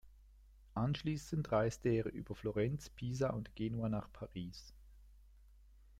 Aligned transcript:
Anschließend 0.73 1.51
reiste 1.51 1.87
er 1.89 2.07
über 2.07 2.33
Florenz, 2.33 2.89
Pisa 2.89 3.29
und 3.29 3.55
Genua 3.55 3.87
nach 3.87 4.11
Paris. 4.11 4.73